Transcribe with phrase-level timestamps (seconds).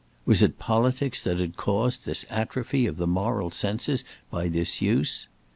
[0.25, 5.27] Was it politics that had caused this atrophy of the moral senses by disuse?